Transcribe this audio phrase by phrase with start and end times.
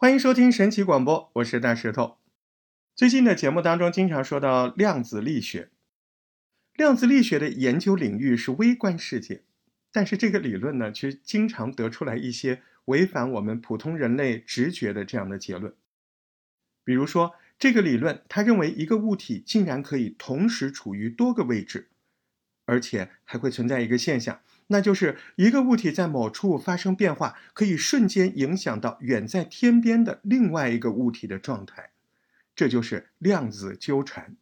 [0.00, 2.18] 欢迎收听神奇广播，我是大石头。
[2.94, 5.70] 最近的节目当中，经常说到量子力学。
[6.74, 9.42] 量子力学的研究领域是微观世界，
[9.90, 15.74] 但是这个理论呢，却经常得出来一些违反我们普通人类直觉的这样的结论。
[16.84, 21.88] 比如说，这个理论他认为一个物体竟然可以同时处于多个位置，
[22.66, 24.40] 而且还会存在一个现象。
[24.68, 31.90] 那就是一个物体在某处发生变化，可以瞬间影响到远在天边的另外一个物体的状态，
[32.54, 34.36] 这就是量子纠缠。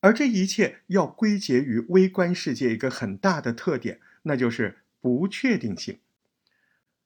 [0.00, 5.98] 而这一切要归结于微观世界一个很大的特点，那就是不确定性。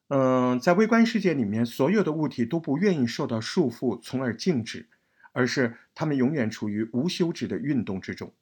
[0.08, 4.88] 嗯，在微观世界里面，所有的物体都不愿意受到束缚，从而静止，
[5.30, 8.32] 而是它们永远处于无休止的运动之中。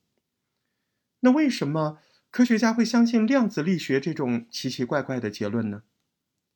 [1.20, 1.98] 那为什么？
[2.30, 5.82] 科学家会相信量子力学这种奇奇怪怪的结论呢？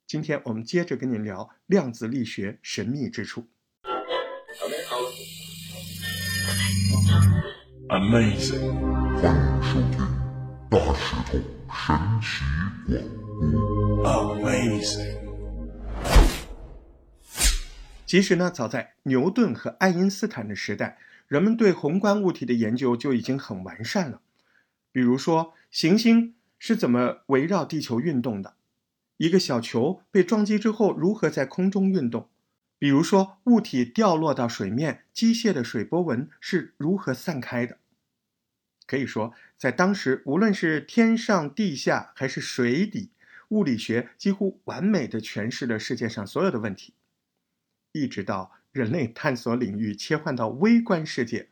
[0.07, 3.49] 今天我们接着跟您聊量子力学神秘之处。
[7.89, 8.75] Amazing，
[9.17, 10.07] 欢迎收听
[10.71, 11.33] 大石头神奇
[11.67, 11.73] 广
[14.43, 14.45] 播。
[14.45, 15.17] Amazing，
[18.07, 24.21] 其实呢，早在牛顿和爱因斯坦的时代，人们对宏观物体的研究就已经很完善了。
[24.93, 28.57] 比如说，行星是怎么围绕地球运动的？
[29.17, 32.29] 一个小球被撞击之后如何在空中运动？
[32.79, 37.79] 比如说，物体掉落到水面，机械的水波纹是如何散开的？
[38.87, 43.11] 可以说，在当时，无论是天上、地下还是水底，
[43.49, 46.93] 物理学几乎完美的诠释了世界上所有的问题。
[47.93, 51.49] 一直到人类探索领域切换到微观世界。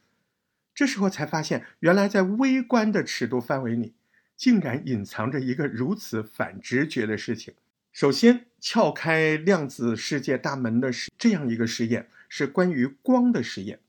[0.75, 3.95] 这时候才发现，原来在微观的尺度范围里，
[4.41, 7.53] 竟然隐藏着一个如此反直觉的事情。
[7.93, 13.81] 首先，撬开量子世界大门的是这样一个实验，是关于光的实验。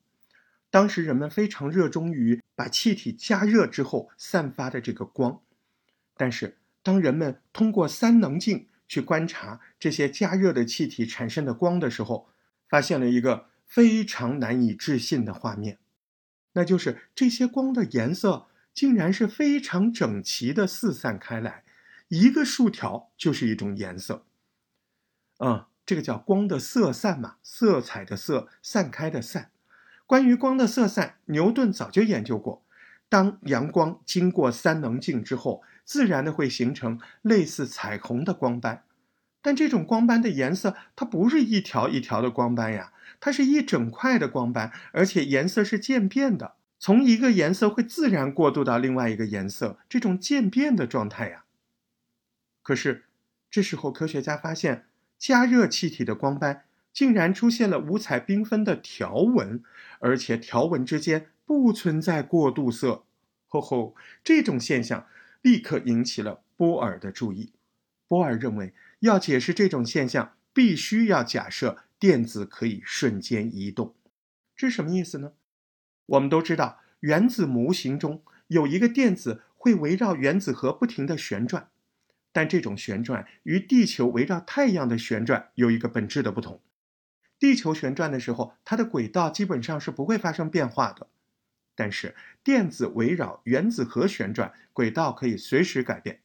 [0.69, 5.40] 当时人们非常热衷于把气体加热之后散发的这个光，
[6.17, 12.28] 但是当人们通过三棱镜去观察这些加热的气体产生的光的时候，
[12.67, 15.78] 发现了一个非常难以置信的画面。
[16.51, 21.64] 那就是这些光的颜色竟然是非常整齐的四散开来，
[22.08, 24.26] 一个竖条就是一种颜色。
[25.40, 29.52] 嗯，这个叫光的色散嘛，色彩的色，散开的散。
[30.06, 32.64] 关于光的色散，牛顿早就研究过。
[33.09, 38.84] 当阳光经过三棱镜之后，自然的会形成类似彩虹的光斑。
[39.42, 42.94] 但这种光斑的颜色，它不是一条一条的光斑呀。
[43.20, 51.46] 它是一整块的光斑，而且颜色是渐变的，从一个颜色会自然过渡到另外一个颜色，这种渐变的状态呀。
[52.64, 53.03] 可是，
[53.52, 54.88] 这时候科学家发现，
[55.20, 59.62] 加热气体的光斑竟然出现了五彩缤纷的条纹，
[60.00, 63.03] 而且条纹之间不存在过渡色。
[63.47, 65.06] 吼吼，这种现象
[65.44, 67.53] 立刻引起了波尔的注意。
[68.08, 71.84] 波尔认为，要解释这种现象，必须要假设。
[72.00, 73.94] 电子可以瞬间移动，
[74.56, 75.34] 这是什么意思呢？
[76.11, 81.69] 我们都知道，原子模型中有一个电子会围绕原子核不停的旋转，
[82.31, 86.59] 但这种旋转与地球围绕太阳的旋转有一个本质的不同。
[87.39, 91.07] 地球旋转的时候，它的轨道基本上是不会发生变化的，
[91.75, 96.19] 但是电子围绕原子核旋转，轨道可以随时改变。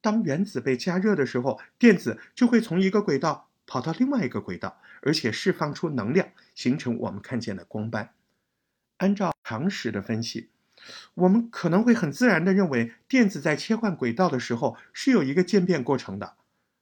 [0.00, 3.48] 当原子被加热的时候，电子就会从一个轨道。
[3.64, 8.12] 跑到另外一个轨道，而且释放出能量，形成我们看见的光斑。
[9.02, 10.48] 按照常识的分析，
[11.14, 16.34] 我们可能会很自然地认为，电子在切换轨道的时候是有一个渐变过程的。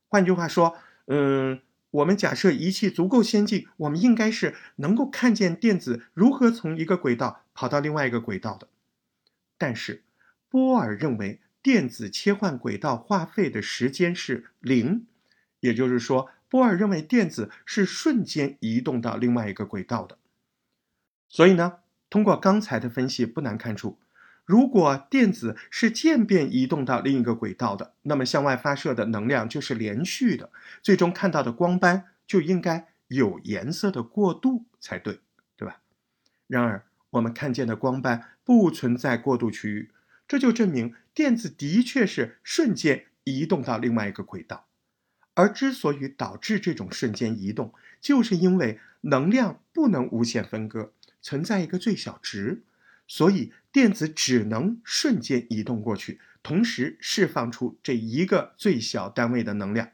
[0.06, 0.76] 换句话说，
[1.06, 8.69] 嗯，我们假设仪器足够先进，我们应该是能够看见电子如何从一个轨道跑到另外一个轨道的。
[9.56, 10.03] 但是，
[10.50, 15.06] 波尔认为电子切换轨道花费的时间是零，
[15.60, 16.30] 也就是说。
[16.50, 20.18] 波尔认为电子是瞬间移动到另外一个轨道的，
[21.28, 21.74] 所以呢，
[22.10, 23.98] 通过刚才的分析，不难看出，
[24.45, 30.51] 如果电子是渐变移动到另一个轨道的，那么向外发射的能量就是连续的，
[30.83, 35.21] 最终看到的光斑就应该有颜色的过渡才对，
[35.57, 35.80] 对吧？
[36.48, 39.92] 然而，我们看见的光斑不存在过渡区域，
[40.27, 44.66] 这就证明电子的确是瞬间移动到另外一个轨道。
[45.34, 50.92] 而之所以导致这种瞬间移动，就是因为能量不能无限分割，
[51.22, 52.63] 存在一个最小值，
[53.07, 59.91] 所以电子只能瞬间移动过去，同时释放出这一个最小单位的能量，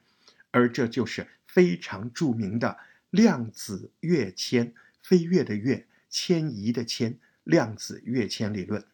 [0.50, 2.78] 而这就是非常著名的
[3.10, 8.84] 量子跃迁，飞跃的跃，迁移的迁，量子跃迁理论。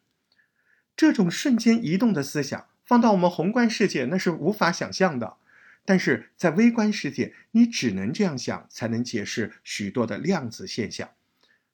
[0.95, 5.37] 这种瞬间移动的思想，放到我们宏观世界那是无法想象的，
[5.85, 11.09] 但是在微观世界，你只能这样想，才能解释许多的量子现象。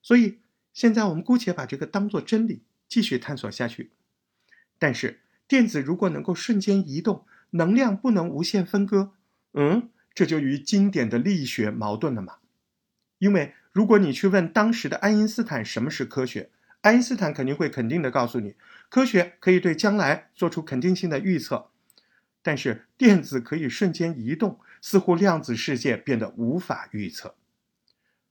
[0.02, 0.40] 所以，
[0.74, 3.92] 现在我们姑且把这个当做真理，继续探索下去。
[4.77, 9.12] 但是，电子如果能够瞬间移动，能量不能无限分割，
[9.54, 12.38] 嗯，这就与经典的力学矛盾了嘛？
[13.18, 16.50] 因为如果你去问当时的爱因斯坦什么是科学，
[16.81, 18.56] 爱因斯坦肯定会肯定的告诉你，
[18.89, 21.69] 科学可以对将来做出肯定性的预测。
[22.42, 27.36] 但是电子可以瞬间移动，似乎量子世界变得无法预测。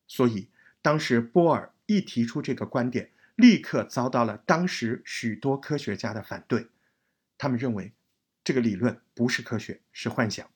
[0.06, 0.48] 所以
[0.80, 6.68] 当时波尔一提出这个观点，立刻遭到了当时许多科学家的反对。
[7.38, 7.94] 他们认为
[8.44, 10.46] 这个理论不是科学，是幻想。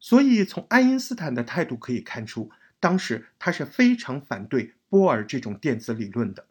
[0.00, 6.46] 所以从爱因斯坦的态度可以看出，当时他是非常反对波尔这种电子理论的。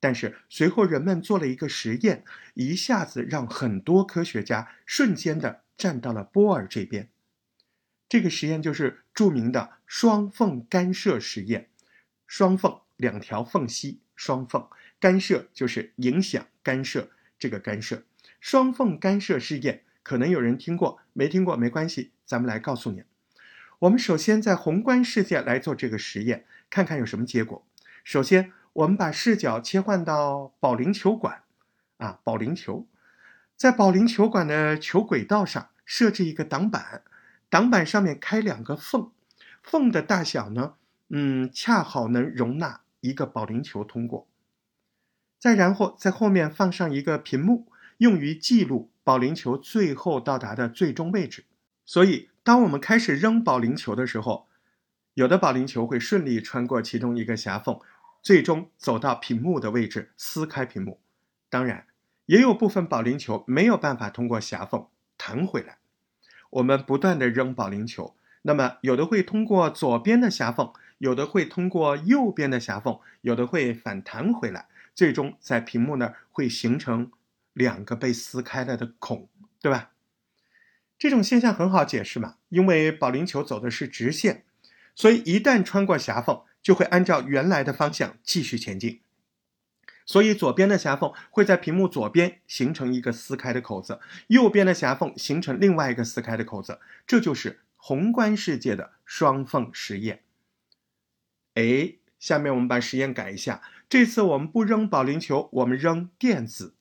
[0.00, 2.24] 但是随后人们做了一个实验，
[2.54, 7.08] 一下子让很多科学家瞬间的站到了波尔这边。
[8.08, 11.68] 这个实验就是著名的双缝干涉实验。
[12.26, 14.68] 双缝两条缝隙，双缝
[15.00, 17.08] 干涉就是影响干涉
[17.38, 18.02] 这个干涉。
[18.38, 23.04] 双缝干涉试验可能有人听过，没听过没关系，咱们来告诉你。
[23.78, 27.66] 我们首先在宏观世界来做这个实验，看看有什么结果。
[28.04, 28.52] 首先。
[28.74, 31.42] 我们把视角切换到保龄球馆，
[31.96, 32.86] 啊，保龄球，
[33.56, 37.02] 在保龄球馆的球轨道上设置一个挡板，
[37.48, 39.10] 挡板上面开两个缝，
[39.64, 40.74] 缝的大小呢，
[41.08, 44.26] 嗯，恰好能容纳一个保龄球通过。
[45.38, 47.66] 再然后在后面放上一个屏幕，
[47.98, 51.44] 用于记录保龄球最后到达的最终位置。
[51.84, 54.46] 所以，当我们开始扔保龄球的时候，
[55.14, 57.78] 有的保龄球会顺利穿过其中一个狭缝。
[58.20, 60.98] 最终走到屏幕的位置，撕开屏幕。
[61.48, 61.86] 当然，
[62.26, 65.78] 也有部分保龄球没有办法通过狭缝弹回来。
[66.50, 77.10] 我们不断的扔保龄球，那么有的会通过左边的狭缝，有的会通过右边的狭缝，有的会反弹回来，最终在屏幕那儿会形成
[77.52, 79.28] 两个被撕开了的孔，
[79.60, 79.90] 对吧？
[80.98, 84.44] 这种现象很好解释嘛，因为保龄球走的是直线，
[84.94, 86.42] 所以一旦穿过狭缝。
[86.60, 89.00] 就会按照原来的方向继续前进，
[90.04, 100.20] 所以左边的狭缝会在屏幕左边形成一个撕开的口子，右边的狭缝形成另外一个撕开的口子，这就是宏观世界的双缝实验。
[101.58, 106.74] 哎，下面我们把实验改一下，这次我们不扔保龄球，我们扔电子。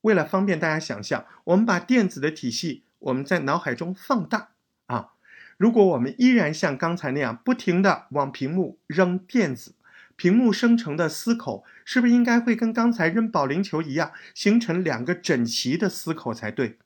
[0.00, 4.52] 为了方便大家想象，我们把电子的体系我们在脑海中放大
[4.86, 5.10] 啊。
[5.58, 9.74] 如果我们依然像刚才那样不停地往屏幕扔电子，
[10.16, 16.78] 屏幕生成的丝口是不是应该会跟刚才扔保龄球一样，形成两个整齐的丝口才对？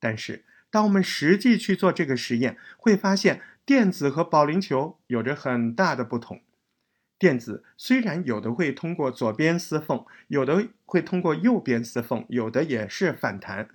[0.00, 6.40] 但是，当我们实际去做这个实验，会发现电子和保龄球有着很大的不同。
[7.18, 13.68] 电子虽然有的会通过左边丝缝，有的会通过右边丝缝，有的也是反弹，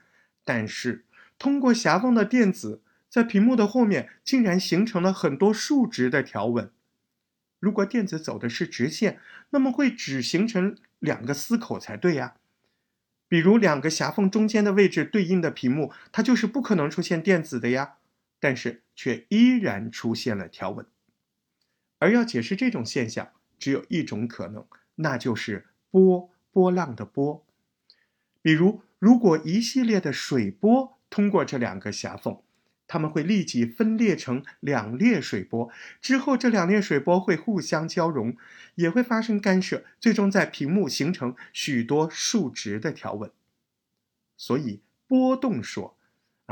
[0.44, 1.06] 但是
[1.38, 2.82] 通过狭缝的电子。
[3.10, 6.72] 在屏幕的后面竟然形成了很多竖直的条纹。
[7.60, 12.36] 如果电子走的是直线，那么会只形成两个丝口才对呀。
[13.28, 17.96] 比如两个狭缝中间的位置对应的屏幕，它就是不可能出现电子的呀。
[18.40, 20.86] 但是却依然出现了条纹。
[21.98, 24.64] 而要解释这种现象，只有一种可能，
[24.98, 27.44] 那就是波波浪的波。
[28.44, 32.38] 比如，如果一系列的水波通过这两个狭缝。
[32.86, 38.36] 它们会立即分裂成两列水波，之后这两列水波会互相交融，
[38.76, 43.32] 也会发生干涉，最终在屏幕形成许多竖直的条纹。
[44.36, 45.96] 所以波动说，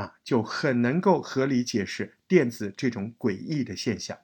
[0.00, 4.16] 啊，就很能够合理解释电子这种诡异的现象。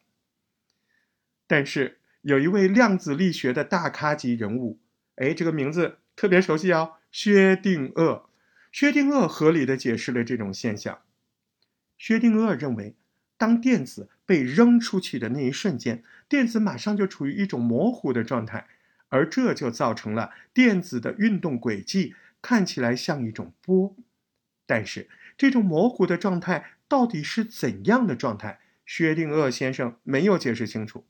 [1.47, 4.81] 但是有一位量子力学的大咖级人物，
[5.17, 8.23] 哎，这个名字特别熟悉哦，薛定谔。
[8.73, 11.01] 薛定谔合理的解释了这种现象。
[11.99, 12.95] 薛定谔认为，
[13.37, 18.67] 当电子被扔出去的那一瞬间，电子马上就处于一种模糊的状态，
[19.09, 23.95] 而这就造成了电子的运动轨迹看起来像一种波。
[24.67, 28.61] 但是，这种模糊的状态到底是怎样的状态？
[28.85, 31.05] 薛定谔先生没有解释清楚。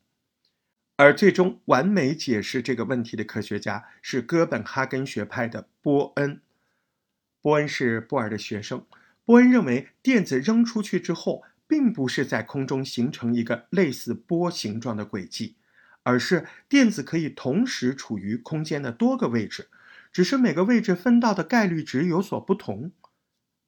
[0.97, 6.41] 而最终完美解释这个问题的科学家是哥本哈根学派的波恩。
[7.43, 8.87] 波恩是波尔的学生。
[9.25, 15.57] 波恩认为，电子扔出去之后，并不是在空中形成一个类似波形状的轨迹，
[16.03, 19.69] 而是电子可以同时处于空间的多个位置，
[20.11, 22.93] 只是每个位置分到的概率值有所不同，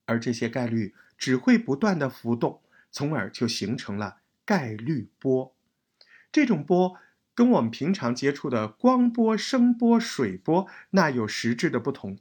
[0.09, 5.55] 而这些概率只会不断的浮动，从而就形成了概率波。
[6.33, 6.97] 这种波
[7.35, 12.19] 跟我们平常接触的光波、声波、水波那有实质的不同。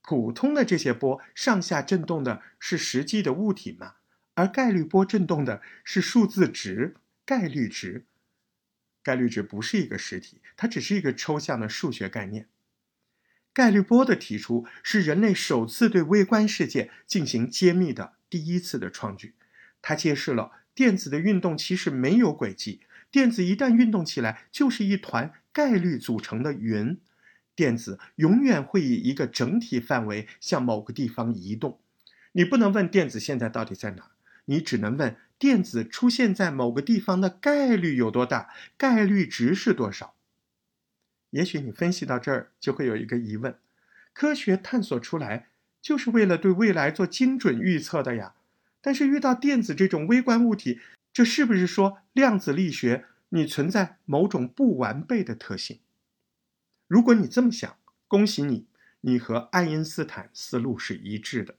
[0.00, 3.96] 普通的这些波上下振动的是实际的物体嘛？
[4.34, 8.06] 而概率波振动的是数字值、概率值。
[9.02, 12.48] 概率值不是一个实体，它只是一个抽象的数学概念。
[13.52, 19.34] 概率波的提出是人类首次对微观世界进行揭秘的第一次的创举。
[19.82, 22.80] 它揭示了电子的运动其实没有轨迹，
[23.10, 26.98] 电子一旦运动起来，就是一团概率组成的云。
[27.54, 31.78] 电子永远会以一个整体范围向某个地方移动。
[32.32, 34.12] 你不能问电子现在到底在哪，
[34.46, 40.14] 你只能问电子出现在某个地方的概率有多大，概率值是多少。
[41.32, 43.54] 也许你分析到这儿就会有一个疑问：
[44.14, 45.48] 科学探索出来
[45.82, 48.34] 就是为了对未来做精准预测的呀？
[48.80, 50.80] 但是遇到电子这种微观物体，
[51.12, 55.78] 这是不是说量子力学你存在某种不完备的特性？
[56.86, 57.76] 如果你这么想，
[58.08, 58.66] 恭喜你，
[59.00, 61.54] 你和爱因斯坦思路是一致的。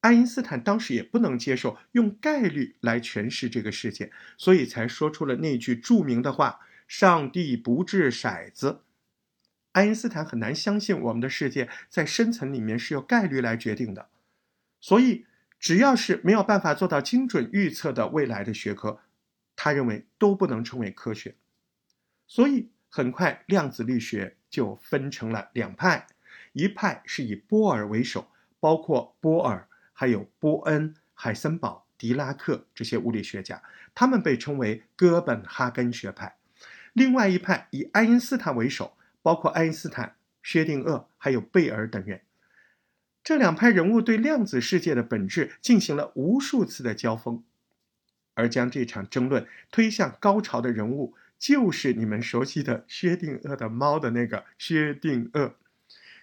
[0.00, 8.82] 爱因斯坦当时也不能接受用概率来诠释这个世界，所以才说出了那句著名的话：“上帝不掷骰子。”
[9.72, 14.08] 爱因斯坦很难相信我们的世界在深层里面是由概率来决定的，
[14.80, 15.26] 所以
[15.58, 19.00] 只要是没有办法做到精准预测的未来的学科，
[19.54, 21.36] 他认为都不能称为科学。
[22.26, 24.36] 所以很快，量子力学。
[24.50, 26.08] 就分成了两派，
[26.54, 28.26] 一派是以波尔为首，
[28.58, 33.62] 包括波尔、还有波恩、海森堡、狄拉克这些物理学家，
[33.94, 36.34] 他们被称为哥本哈根学派；
[36.94, 42.20] 另外一派以爱因斯坦为首，包括爱因斯坦、薛定谔还有贝尔等人。
[43.22, 47.44] 这两派人物对量子世界的本质进行了无数次的交锋，
[48.34, 51.14] 而将这场争论推向高潮的人物。
[51.38, 55.52] 就是你们熟悉的薛定谔的猫的那个薛定谔。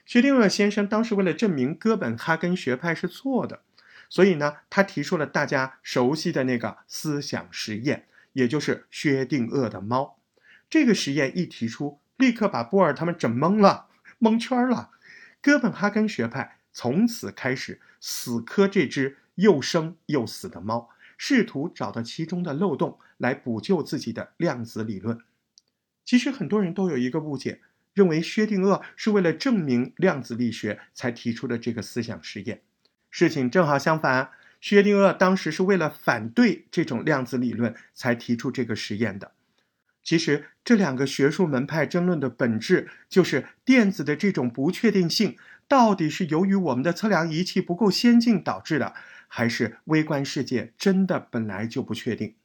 [0.05, 3.61] 薛定谔先生当时为了证明哥本哈根学派是错的，
[4.09, 10.19] 所以呢，他提出了大家熟悉的那个思想实验，也就是薛定谔的猫。
[10.69, 13.87] 这个实验一提出，立刻把波尔他们整懵了，
[14.19, 14.91] 蒙圈了。
[15.41, 20.89] 哥本哈根学派从此开始死磕这只又生又死的猫。
[21.19, 25.19] 试图找到其中的漏洞来补救自己的量子理论。
[26.05, 27.59] 其实很多人都有一个误解，
[27.95, 32.61] 认为薛定谔是为了证明量子力学才提出的这个思想实验。
[33.09, 34.29] 事情正好相反，
[34.61, 39.31] 薛定谔当时是为了反对这种量子理论才提出这个实验的。
[40.07, 45.35] 其实这两个学术门派争论的本质就是电子的这种不确定性
[45.67, 48.93] 到底是由于我们的测量仪器不够先进导致的。
[49.27, 52.35] 还是微观世界真的本来就不确定。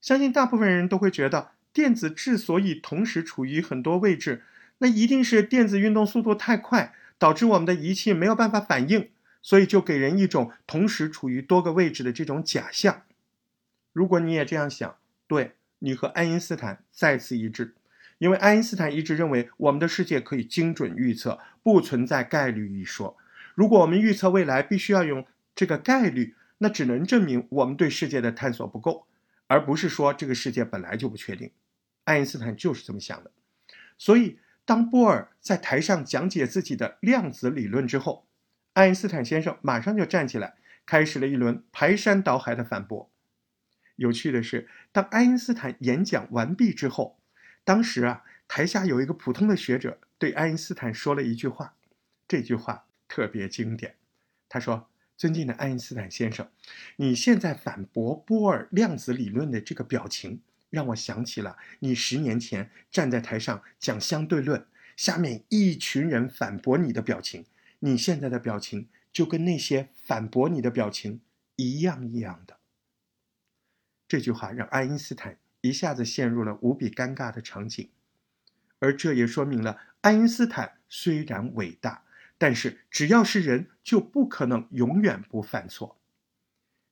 [0.00, 4.42] 相信大部分人都会觉得，电子之所以同时处于很多位置，
[4.78, 9.10] 那一定是电子运动速度太快，导致我们的仪器没有办法反应，
[9.42, 13.02] 所以就给人一种同时处于多个位置的这种假象。
[13.92, 17.74] 如果你也这样想，对你和爱因斯坦再次一致，
[18.18, 23.16] 因为爱因斯坦一直认为我们的世界可以精准预测，不存在概率一说。
[23.54, 25.26] 如果我们预测未来，必须要用。
[25.54, 29.08] 这个概率，那只能证明我们对世界的探索不够，
[29.48, 31.50] 而不是说这个世界本来就不确定。
[32.04, 33.32] 爱因斯坦就是这么想的。
[33.98, 38.28] 所以，当波尔在台上讲解自己的量子理论之后，
[38.74, 40.54] 爱因斯坦先生马上就站起来，
[40.86, 43.10] 开始了一轮排山倒海的反驳。
[43.98, 47.20] 有趣的是，当爱因斯坦演讲完毕之后，
[47.62, 51.74] 当时啊，台下有一个普通的学者对爱因斯坦说了一句话，
[52.26, 53.94] 这句话特别经典，
[54.48, 54.88] 他说。
[55.18, 56.48] 尊敬的爱因斯坦先生，
[56.94, 64.64] 你现在反驳波尔量子理论的这个表情，让我想起了你十年前站在台上讲相对论，
[64.96, 67.44] 下面一群人反驳你的表情。
[67.80, 71.20] 你现在的表情就跟那些反驳你的表情
[71.56, 72.57] 一样一样的。
[74.08, 77.88] 这句话让爱因斯坦一下子陷入了无比尴尬的场景，
[78.80, 82.02] 而这也说明了爱因斯坦虽然伟大。
[82.40, 85.98] 但是只要是人，就不可能永远不犯错。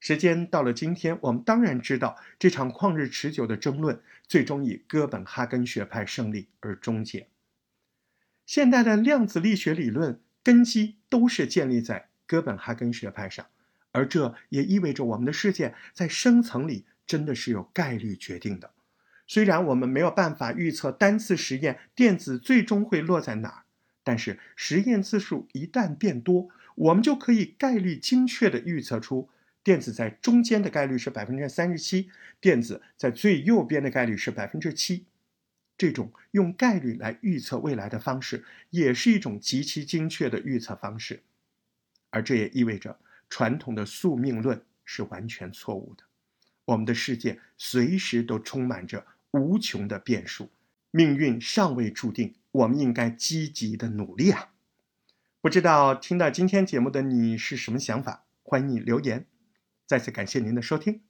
[0.01, 7.29] 时间到了今天，我们当然知道这场旷日持久的争论最终以哥本哈根学派胜利而终结。
[8.45, 13.47] 现代的量子力学理论根基都是建立在哥本哈根学派上，
[13.93, 18.73] 而这也意味着我们的世界在深层里真的是由概率决定的。
[19.27, 23.63] 虽然我们没有办法预测单次实验电子最终会落在哪儿，
[24.05, 29.29] 但是实验次数一旦变多，我们就可以概率精确地预测出
[29.65, 32.09] 电子在中间的概率是百分之三十七，
[32.41, 35.07] 电子在最右边的概率是百分之七。
[35.77, 41.23] 这种用概率来预测未来的方式，也是一种极其精确的预测方式，
[42.11, 42.99] 而这也意味着
[43.29, 46.05] 传统的宿命论是完全错误的。
[46.67, 50.51] 我们的世界随时都充满着无穷的变数，
[50.91, 54.51] 命运尚未注定，我们应该积极的努力啊！
[55.41, 58.25] 不知道听到今天节目的你是什么想法？
[58.43, 59.27] 欢迎你留言。
[59.87, 61.01] 再次感谢您的收听。